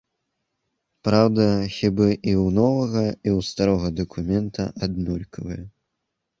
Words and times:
Праўда, 1.07 1.45
хібы 1.75 2.07
і 2.13 2.15
ў 2.15 2.45
новага, 2.59 3.05
і 3.11 3.29
ў 3.37 3.53
старога 3.53 3.95
дакумента 4.03 4.69
аднолькавыя. 4.89 5.63